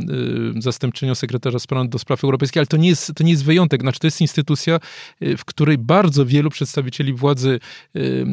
zastępczynią 0.58 1.14
sekretarza 1.14 1.27
sekretarza 1.28 1.58
stanu 1.58 1.88
do 1.88 1.98
spraw 1.98 2.24
europejskich, 2.24 2.60
ale 2.60 2.66
to 2.66 2.76
nie, 2.76 2.88
jest, 2.88 3.12
to 3.14 3.24
nie 3.24 3.30
jest 3.30 3.44
wyjątek. 3.44 3.80
Znaczy, 3.80 4.00
to 4.00 4.06
jest 4.06 4.20
instytucja, 4.20 4.80
y, 5.22 5.36
w 5.36 5.44
której 5.44 5.78
bardzo 5.78 6.26
wielu 6.26 6.50
przedstawicieli 6.50 7.12
władzy 7.12 7.60
y, 7.96 8.00
y, 8.00 8.26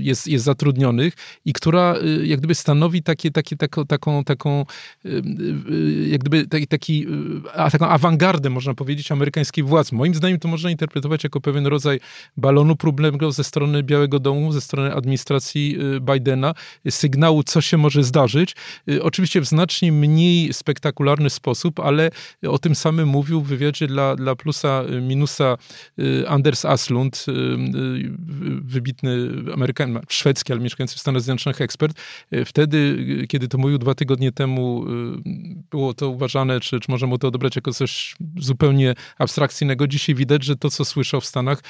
jest, 0.00 0.26
jest 0.26 0.44
zatrudnionych 0.44 1.14
i 1.44 1.52
która 1.52 1.94
jak 2.24 2.38
gdyby 2.38 2.54
stanowi 2.54 3.02
takie, 3.02 3.30
takie, 3.30 3.56
taką, 3.56 3.86
taką, 3.86 4.24
taką 4.24 4.66
jak 6.06 6.20
gdyby 6.20 6.46
taki, 6.46 6.66
taki, 6.66 7.06
a, 7.54 7.70
taką 7.70 7.86
awangardę, 7.86 8.50
można 8.50 8.74
powiedzieć, 8.74 9.12
amerykańskiej 9.12 9.64
władz. 9.64 9.92
Moim 9.92 10.14
zdaniem 10.14 10.38
to 10.38 10.48
można 10.48 10.70
interpretować 10.70 11.24
jako 11.24 11.40
pewien 11.40 11.66
rodzaj 11.66 12.00
balonu 12.36 12.76
próbnego 12.76 13.32
ze 13.32 13.44
strony 13.44 13.82
Białego 13.82 14.18
Domu, 14.18 14.52
ze 14.52 14.60
strony 14.60 14.94
administracji 14.94 15.78
Bidena, 16.00 16.54
sygnału, 16.90 17.42
co 17.42 17.60
się 17.60 17.76
może 17.76 18.04
zdarzyć. 18.04 18.56
Oczywiście 19.00 19.40
w 19.40 19.44
znacznie 19.44 19.92
mniej 19.92 20.52
spektakularny 20.52 21.30
sposób, 21.30 21.80
ale 21.84 22.10
o 22.48 22.58
tym 22.58 22.74
samym 22.74 23.08
mówił 23.08 23.40
w 23.40 23.46
wywiadzie 23.46 23.86
dla, 23.86 24.16
dla 24.16 24.36
Plusa 24.36 24.82
y, 24.90 25.00
Minusa 25.00 25.58
y, 25.98 26.28
Anders 26.28 26.64
Aslund, 26.64 27.26
y, 27.28 27.32
wybitny 28.62 29.28
Amerykan, 29.54 30.00
szwedzki, 30.08 30.52
ale 30.52 30.62
mieszkający 30.62 30.96
w 30.96 31.00
Stanach 31.00 31.22
Zjednoczonych 31.22 31.60
ekspert. 31.60 32.00
Wtedy, 32.44 33.06
kiedy 33.28 33.48
to 33.48 33.58
mówił 33.58 33.78
dwa 33.78 33.94
tygodnie 33.94 34.32
temu, 34.32 34.84
było 35.70 35.94
to 35.94 36.08
uważane, 36.08 36.60
czy, 36.60 36.80
czy 36.80 36.90
możemy 36.90 37.18
to 37.18 37.28
odebrać 37.28 37.56
jako 37.56 37.72
coś 37.72 38.16
zupełnie 38.36 38.94
abstrakcyjnego. 39.18 39.86
Dzisiaj 39.86 40.14
widać, 40.14 40.44
że 40.44 40.56
to, 40.56 40.70
co 40.70 40.84
słyszał 40.84 41.20
w 41.20 41.26
Stanach, 41.26 41.62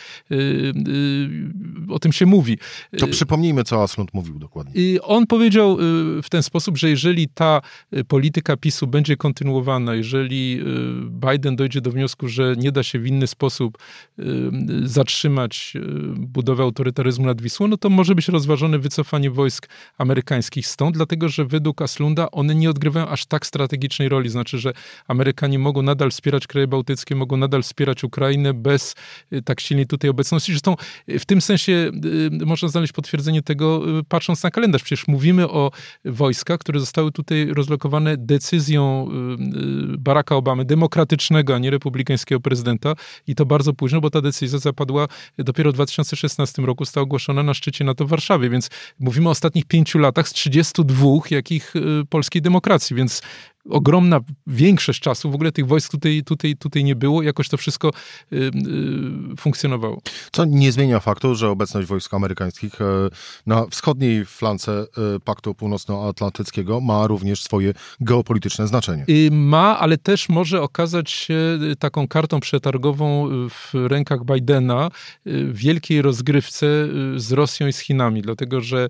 o 1.88 1.98
tym 1.98 2.12
się 2.12 2.26
mówi. 2.26 2.58
To 2.98 3.08
przypomnijmy, 3.08 3.64
co 3.64 3.82
Aslund 3.82 4.14
mówił 4.14 4.38
dokładnie. 4.38 5.02
On 5.02 5.26
powiedział 5.26 5.76
w 6.22 6.26
ten 6.30 6.42
sposób, 6.42 6.78
że 6.78 6.90
jeżeli 6.90 7.28
ta 7.28 7.60
polityka 8.08 8.56
PiSu 8.56 8.86
będzie 8.86 9.16
kontynuowana, 9.16 9.94
jeżeli 10.04 10.60
y, 10.60 11.30
Biden 11.30 11.56
dojdzie 11.56 11.80
do 11.80 11.90
wniosku, 11.90 12.28
że 12.28 12.54
nie 12.56 12.72
da 12.72 12.82
się 12.82 12.98
w 12.98 13.06
inny 13.06 13.26
sposób 13.26 13.78
y, 14.18 14.24
zatrzymać 14.84 15.72
y, 15.76 15.80
budowę 16.16 16.62
autorytaryzmu 16.62 17.26
nad 17.26 17.42
Wisłą, 17.42 17.68
no 17.68 17.76
to 17.76 17.90
może 17.90 18.14
być 18.14 18.28
rozważone 18.28 18.78
wycofanie 18.78 19.30
wojsk 19.30 19.68
amerykańskich 19.98 20.66
stąd, 20.66 20.96
dlatego 20.96 21.28
że 21.28 21.44
według 21.44 21.82
Aslunda 21.82 22.30
one 22.30 22.54
nie 22.54 22.70
odgrywają 22.70 23.08
aż 23.08 23.26
tak 23.26 23.46
strategicznej 23.46 24.08
roli. 24.08 24.30
Znaczy, 24.30 24.58
że 24.58 24.72
Amerykanie 25.08 25.58
mogą 25.58 25.82
nadal 25.82 26.10
wspierać 26.10 26.46
kraje 26.46 26.66
bałtyckie, 26.66 27.14
mogą 27.14 27.36
nadal 27.36 27.62
wspierać 27.62 28.04
Ukrainę 28.04 28.54
bez 28.54 28.94
tak 29.44 29.60
silnej 29.60 29.86
tutaj 29.86 30.10
obecności. 30.10 30.52
Zresztą 30.52 30.76
w 31.08 31.24
tym 31.24 31.40
sensie 31.40 31.90
można 32.46 32.68
znaleźć 32.68 32.92
potwierdzenie 32.92 33.42
tego, 33.42 33.82
patrząc 34.08 34.42
na 34.42 34.50
kalendarz. 34.50 34.82
Przecież 34.82 35.08
mówimy 35.08 35.48
o 35.48 35.70
wojskach, 36.04 36.58
które 36.58 36.80
zostały 36.80 37.12
tutaj 37.12 37.46
rozlokowane 37.46 38.16
decyzją 38.16 39.08
Baracka 39.98 40.36
Obamy, 40.36 40.64
demokratycznego, 40.64 41.54
a 41.54 41.58
nie 41.58 41.70
republikańskiego 41.70 42.40
prezydenta. 42.40 42.94
I 43.26 43.34
to 43.34 43.46
bardzo 43.46 43.72
późno, 43.72 44.00
bo 44.00 44.10
ta 44.10 44.20
decyzja 44.20 44.58
zapadła 44.58 45.08
dopiero 45.38 45.70
w 45.70 45.74
2016 45.74 46.62
roku, 46.62 46.84
została 46.84 47.02
ogłoszona 47.02 47.42
na 47.42 47.54
szczycie 47.54 47.84
NATO 47.84 48.04
w 48.04 48.08
Warszawie, 48.08 48.50
więc 48.50 48.70
mówimy 48.98 49.28
o 49.28 49.30
ostatnich 49.30 49.64
pięciu 49.64 49.98
latach 49.98 50.28
z 50.28 50.32
32, 50.32 51.06
jakich 51.30 51.76
y, 51.76 51.80
polskiej 52.10 52.42
demokracji, 52.42 52.96
więc 52.96 53.22
ogromna 53.70 54.20
większość 54.46 55.00
czasu 55.00 55.30
w 55.30 55.34
ogóle 55.34 55.52
tych 55.52 55.66
wojsk 55.66 55.90
tutaj, 55.90 56.22
tutaj, 56.26 56.56
tutaj 56.56 56.84
nie 56.84 56.96
było, 56.96 57.22
jakoś 57.22 57.48
to 57.48 57.56
wszystko 57.56 57.90
y, 58.32 58.36
y, 58.36 58.50
funkcjonowało. 59.36 60.00
Co 60.32 60.44
nie 60.44 60.72
zmienia 60.72 61.00
faktu, 61.00 61.34
że 61.34 61.50
obecność 61.50 61.88
wojsk 61.88 62.14
amerykańskich 62.14 62.80
y, 62.80 62.84
na 63.46 63.66
wschodniej 63.66 64.24
flance 64.24 64.86
y, 65.16 65.20
Paktu 65.20 65.54
Północnoatlantyckiego 65.54 66.80
ma 66.80 67.06
również 67.06 67.42
swoje 67.42 67.72
geopolityczne 68.00 68.66
znaczenie. 68.66 69.04
Y, 69.08 69.30
ma, 69.30 69.78
ale 69.78 69.98
też 69.98 70.28
może 70.28 70.62
okazać 70.62 71.10
się 71.10 71.58
y, 71.72 71.76
taką 71.76 72.08
kartą 72.08 72.40
przetargową 72.40 73.28
w 73.48 73.74
rękach 73.74 74.24
Bidena 74.24 74.90
w 75.26 75.56
wielkiej 75.56 76.02
rozgrywce 76.02 76.66
z 77.16 77.32
Rosją 77.32 77.66
i 77.66 77.72
z 77.72 77.78
Chinami, 77.78 78.22
dlatego 78.22 78.60
że 78.60 78.88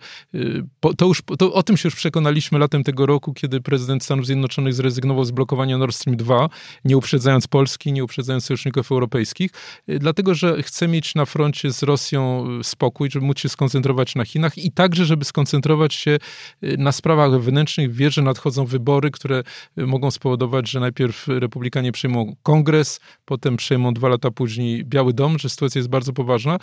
to 0.97 1.07
już, 1.07 1.23
to, 1.39 1.53
o 1.53 1.63
tym 1.63 1.77
się 1.77 1.87
już 1.87 1.97
przekonaliśmy 1.97 2.59
latem 2.59 2.85
tego 2.85 3.07
roku, 3.07 3.35
kiedy 3.35 3.61
prezydent 3.61 4.05
Stanów 4.05 4.27
Zjednoczonych 4.27 4.64
Zjednoczonych 4.73 4.75
zrezygnował 4.75 5.25
z 5.25 5.31
blokowania 5.31 5.79
Nord 5.79 5.95
Stream 5.95 6.17
2, 6.17 6.49
nie 6.85 6.97
uprzedzając 6.97 7.47
Polski, 7.47 7.93
nie 7.93 8.05
uprzedzając 8.05 8.45
sojuszników 8.45 8.93
europejskich, 8.93 9.51
y, 9.89 9.99
dlatego 9.99 10.35
że 10.35 10.63
chce 10.63 10.89
mieć 10.89 11.15
na 11.15 11.25
froncie 11.25 11.73
z 11.73 11.83
Rosją 11.83 12.47
y, 12.61 12.65
spokój, 12.65 13.11
żeby 13.11 13.27
móc 13.27 13.39
się 13.39 13.49
skoncentrować 13.49 14.15
na 14.15 14.25
Chinach 14.25 14.59
i 14.59 14.73
także, 14.73 15.05
żeby 15.05 15.25
skoncentrować 15.25 15.95
się 15.95 16.19
y, 16.65 16.77
na 16.79 16.93
sprawach 16.93 17.31
wewnętrznych. 17.31 17.93
Wie, 17.93 18.11
że 18.11 18.23
nadchodzą 18.23 18.65
wybory, 18.65 19.11
które 19.11 19.43
mogą 19.77 20.11
spowodować, 20.11 20.71
że 20.71 20.81
najpierw 20.81 21.29
republikanie 21.29 21.93
przejmą 21.93 22.37
kongres, 22.43 23.01
potem 23.25 23.57
przejmą 23.57 23.95
dwa 23.95 24.09
lata 24.09 24.31
później 24.31 24.85
Biały 24.85 25.13
Dom, 25.13 25.39
że 25.39 25.49
sytuacja 25.49 25.79
jest 25.79 25.89
bardzo 25.89 26.13
poważna. 26.13 26.59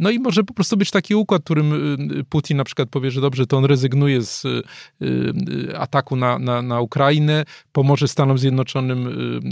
No 0.00 0.10
i 0.10 0.18
może 0.18 0.44
po 0.44 0.54
prostu 0.54 0.76
być 0.76 0.90
taki 0.90 1.14
układ, 1.14 1.42
którym 1.44 1.72
Putin 2.28 2.56
na 2.56 2.64
przykład 2.64 2.88
powie, 2.88 3.10
że 3.10 3.20
dobrze, 3.20 3.46
to 3.46 3.56
on 3.56 3.64
rezygnuje 3.64 4.22
z 4.22 4.46
ataku 5.78 6.16
na, 6.16 6.38
na, 6.38 6.62
na 6.62 6.80
Ukrainę, 6.80 7.27
Ukrainę, 7.28 7.44
pomoże 7.72 8.08
Stanom 8.08 8.38
Zjednoczonym, 8.38 9.06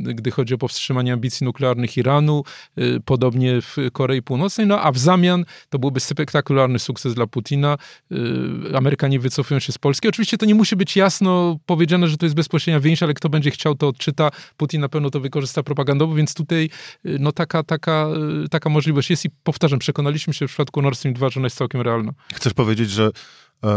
y, 0.08 0.14
gdy 0.14 0.30
chodzi 0.30 0.54
o 0.54 0.58
powstrzymanie 0.58 1.12
ambicji 1.12 1.44
nuklearnych 1.44 1.96
Iranu, 1.96 2.44
y, 2.78 3.00
podobnie 3.04 3.60
w 3.60 3.76
Korei 3.92 4.22
Północnej, 4.22 4.66
no 4.66 4.80
a 4.80 4.92
w 4.92 4.98
zamian 4.98 5.44
to 5.68 5.78
byłby 5.78 6.00
spektakularny 6.00 6.78
sukces 6.78 7.14
dla 7.14 7.26
Putina. 7.26 7.78
Y, 8.12 8.76
Amerykanie 8.76 9.20
wycofują 9.20 9.60
się 9.60 9.72
z 9.72 9.78
Polski. 9.78 10.08
Oczywiście 10.08 10.38
to 10.38 10.46
nie 10.46 10.54
musi 10.54 10.76
być 10.76 10.96
jasno 10.96 11.58
powiedziane, 11.66 12.08
że 12.08 12.16
to 12.16 12.26
jest 12.26 12.36
bezpośrednia 12.36 12.80
więź, 12.80 13.02
ale 13.02 13.14
kto 13.14 13.28
będzie 13.28 13.50
chciał, 13.50 13.74
to 13.74 13.88
odczyta. 13.88 14.30
Putin 14.56 14.80
na 14.80 14.88
pewno 14.88 15.10
to 15.10 15.20
wykorzysta 15.20 15.62
propagandowo, 15.62 16.14
więc 16.14 16.34
tutaj 16.34 16.70
no 17.04 17.32
taka, 17.32 17.62
taka, 17.62 18.08
taka 18.50 18.70
możliwość 18.70 19.10
jest 19.10 19.24
i 19.24 19.30
powtarzam, 19.44 19.78
przekonaliśmy 19.78 20.34
się 20.34 20.46
w 20.46 20.50
przypadku 20.50 20.82
Nord 20.82 20.98
Stream 20.98 21.14
2, 21.14 21.28
że 21.30 21.40
ona 21.40 21.46
jest 21.46 21.56
całkiem 21.56 21.80
realna. 21.80 22.12
Chcesz 22.34 22.54
powiedzieć, 22.54 22.90
że 22.90 23.10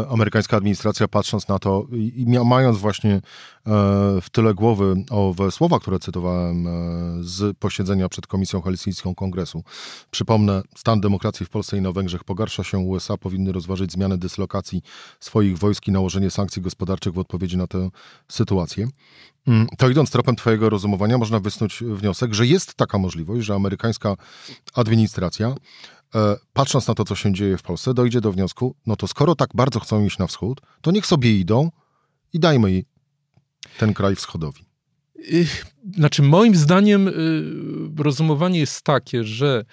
amerykańska 0.10 0.58
administracja, 0.58 1.08
patrząc 1.08 1.48
na 1.48 1.60
to 1.60 1.88
i 1.92 2.26
mając 2.46 2.78
właśnie 2.78 3.14
e, 3.14 3.22
w 4.22 4.30
tyle 4.32 4.54
głowy 4.54 4.96
owe 5.10 5.52
słowa, 5.52 5.80
które 5.80 6.00
cytowałem 6.00 6.68
e, 6.68 6.72
z 7.22 7.58
posiedzenia 7.58 8.10
przed 8.10 8.28
Komisją 8.28 8.62
Helsińską 8.62 9.16
Kongresu. 9.16 9.64
Przypomnę, 10.12 10.62
stan 10.78 11.02
demokracji 11.02 11.46
w 11.46 11.50
Polsce 11.50 11.78
i 11.78 11.82
na 11.82 11.92
Węgrzech 11.92 12.24
pogarsza 12.24 12.64
się. 12.64 12.78
USA 12.78 13.18
powinny 13.18 13.52
rozważyć 13.52 13.92
zmianę 13.92 14.18
dyslokacji 14.18 14.82
swoich 15.20 15.58
wojsk 15.58 15.88
i 15.88 15.92
nałożenie 15.92 16.32
sankcji 16.32 16.62
gospodarczych 16.62 17.14
w 17.14 17.20
odpowiedzi 17.20 17.58
na 17.58 17.68
tę 17.68 17.90
sytuację. 18.28 18.88
Mm, 19.48 19.68
to 19.78 19.90
idąc 19.90 20.12
tropem 20.12 20.36
Twojego 20.36 20.70
rozumowania, 20.70 21.18
można 21.18 21.40
wysnuć 21.40 21.84
wniosek, 21.84 22.34
że 22.34 22.48
jest 22.48 22.76
taka 22.76 22.98
możliwość, 22.98 23.46
że 23.46 23.54
amerykańska 23.54 24.16
administracja 24.74 25.56
E, 25.99 25.99
patrząc 26.54 26.88
na 26.88 26.96
to, 26.96 27.06
co 27.06 27.16
się 27.16 27.34
dzieje 27.34 27.58
w 27.58 27.62
Polsce, 27.62 27.94
dojdzie 27.94 28.22
do 28.22 28.32
wniosku, 28.32 28.76
no 28.86 28.96
to 28.96 29.08
skoro 29.08 29.36
tak 29.36 29.50
bardzo 29.54 29.80
chcą 29.80 30.06
iść 30.06 30.18
na 30.18 30.28
wschód, 30.28 30.62
to 30.82 30.92
niech 30.92 31.06
sobie 31.06 31.40
idą 31.40 31.72
i 32.34 32.40
dajmy 32.40 32.84
ten 33.78 33.94
kraj 33.94 34.16
wschodowi. 34.16 34.69
Znaczy, 35.96 36.22
moim 36.22 36.56
zdaniem 36.56 37.10
rozumowanie 37.98 38.60
jest 38.60 38.82
takie, 38.82 39.24
że 39.24 39.66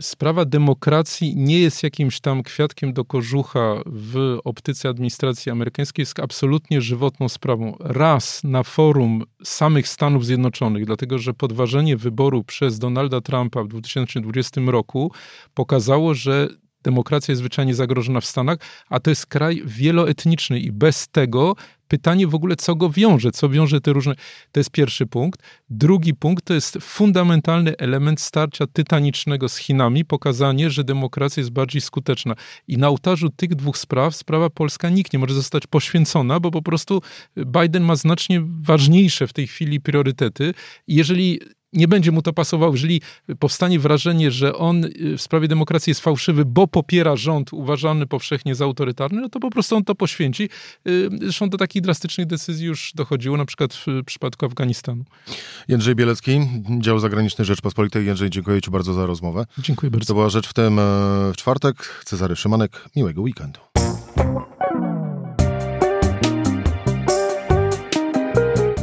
sprawa 0.00 0.44
demokracji 0.44 1.36
nie 1.36 1.58
jest 1.58 1.82
jakimś 1.82 2.20
tam 2.20 2.42
kwiatkiem 2.42 2.92
do 2.92 3.04
kożucha 3.04 3.82
w 3.86 4.38
optyce 4.44 4.88
administracji 4.88 5.52
amerykańskiej, 5.52 6.02
jest 6.02 6.20
absolutnie 6.20 6.80
żywotną 6.80 7.28
sprawą. 7.28 7.76
Raz 7.80 8.44
na 8.44 8.62
forum 8.62 9.24
samych 9.44 9.88
Stanów 9.88 10.26
Zjednoczonych, 10.26 10.86
dlatego 10.86 11.18
że 11.18 11.34
podważenie 11.34 11.96
wyboru 11.96 12.44
przez 12.44 12.78
Donalda 12.78 13.20
Trumpa 13.20 13.64
w 13.64 13.68
2020 13.68 14.60
roku 14.66 15.12
pokazało, 15.54 16.14
że 16.14 16.48
demokracja 16.82 17.32
jest 17.32 17.40
zwyczajnie 17.40 17.74
zagrożona 17.74 18.20
w 18.20 18.26
Stanach, 18.26 18.58
a 18.88 19.00
to 19.00 19.10
jest 19.10 19.26
kraj 19.26 19.62
wieloetniczny 19.64 20.60
i 20.60 20.72
bez 20.72 21.08
tego 21.08 21.56
pytanie 21.90 22.26
w 22.26 22.34
ogóle, 22.34 22.56
co 22.56 22.74
go 22.74 22.90
wiąże, 22.90 23.30
co 23.30 23.48
wiąże 23.48 23.80
te 23.80 23.92
różne. 23.92 24.14
To 24.52 24.60
jest 24.60 24.70
pierwszy 24.70 25.06
punkt. 25.06 25.42
Drugi 25.70 26.14
punkt 26.14 26.44
to 26.44 26.54
jest 26.54 26.78
fundamentalny 26.80 27.76
element 27.76 28.20
starcia 28.20 28.66
tytanicznego 28.66 29.48
z 29.48 29.56
Chinami, 29.56 30.04
pokazanie, 30.04 30.70
że 30.70 30.84
demokracja 30.84 31.40
jest 31.40 31.50
bardziej 31.50 31.80
skuteczna. 31.80 32.34
I 32.68 32.78
na 32.78 32.88
ołtarzu 32.88 33.30
tych 33.30 33.54
dwóch 33.54 33.78
spraw 33.78 34.16
sprawa 34.16 34.50
polska 34.50 34.88
nikt 34.90 35.12
nie 35.12 35.18
może 35.18 35.34
zostać 35.34 35.66
poświęcona, 35.66 36.40
bo 36.40 36.50
po 36.50 36.62
prostu 36.62 37.02
Biden 37.36 37.82
ma 37.82 37.96
znacznie 37.96 38.42
ważniejsze 38.62 39.26
w 39.26 39.32
tej 39.32 39.46
chwili 39.46 39.80
priorytety. 39.80 40.54
Jeżeli 40.88 41.40
nie 41.72 41.88
będzie 41.88 42.12
mu 42.12 42.22
to 42.22 42.32
pasowało, 42.32 42.72
jeżeli 42.72 43.00
powstanie 43.38 43.78
wrażenie, 43.78 44.30
że 44.30 44.56
on 44.56 44.84
y, 44.84 45.16
w 45.16 45.22
sprawie 45.22 45.48
demokracji 45.48 45.90
jest 45.90 46.00
fałszywy, 46.00 46.44
bo 46.44 46.66
popiera 46.66 47.16
rząd 47.16 47.52
uważany 47.52 48.06
powszechnie 48.06 48.54
za 48.54 48.64
autorytarny, 48.64 49.20
no 49.20 49.28
to 49.28 49.40
po 49.40 49.50
prostu 49.50 49.76
on 49.76 49.84
to 49.84 49.94
poświęci. 49.94 50.48
Y, 50.88 51.08
zresztą 51.20 51.48
do 51.48 51.58
takich 51.58 51.82
drastycznych 51.82 52.26
decyzji 52.26 52.66
już 52.66 52.92
dochodziło, 52.94 53.36
na 53.36 53.44
przykład 53.44 53.74
w 53.74 54.04
przypadku 54.06 54.46
Afganistanu. 54.46 55.04
Jędrzej 55.68 55.94
Bielecki, 55.94 56.40
dział 56.78 56.98
zagraniczny 56.98 57.44
Rzeczpospolitej. 57.44 58.06
Jędrzej, 58.06 58.30
dziękuję 58.30 58.60
Ci 58.62 58.70
bardzo 58.70 58.94
za 58.94 59.06
rozmowę. 59.06 59.46
Dziękuję 59.58 59.90
bardzo. 59.90 60.06
To 60.06 60.14
była 60.14 60.28
rzecz 60.28 60.48
w 60.48 60.52
tym 60.52 60.78
e, 60.78 60.82
w 61.32 61.36
czwartek. 61.36 62.02
Cezary 62.04 62.36
Szymanek, 62.36 62.88
miłego 62.96 63.22
weekendu. 63.22 63.60